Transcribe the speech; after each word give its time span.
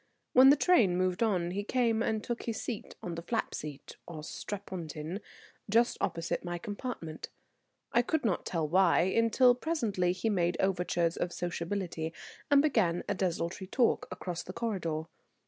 When 0.33 0.49
the 0.49 0.55
train 0.55 0.97
moved 0.97 1.21
on, 1.21 1.51
he 1.51 1.63
came 1.63 2.01
and 2.01 2.23
took 2.23 2.45
his 2.45 2.59
seat 2.59 2.95
on 3.03 3.13
the 3.13 3.21
flap 3.21 3.53
seat 3.53 3.97
(or 4.07 4.23
strapontin) 4.23 5.19
just 5.69 5.99
opposite 6.01 6.43
my 6.43 6.57
compartment. 6.57 7.29
I 7.93 8.01
could 8.01 8.25
not 8.25 8.43
tell 8.43 8.67
why, 8.67 9.01
until 9.01 9.53
presently 9.53 10.11
he 10.11 10.27
made 10.27 10.57
overtures 10.59 11.17
of 11.17 11.31
sociability 11.31 12.13
and 12.49 12.63
began 12.63 13.03
a 13.07 13.13
desultory 13.13 13.67
talk 13.67 14.07
across 14.11 14.41
the 14.41 14.53
corridor. 14.53 15.03